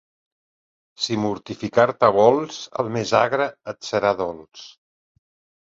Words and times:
Si 1.07 1.17
mortificar-te 1.25 2.09
vols, 2.17 2.59
el 2.85 2.91
més 2.97 3.13
agre 3.21 3.49
et 3.75 3.91
serà 3.93 4.17
dolç. 4.25 4.67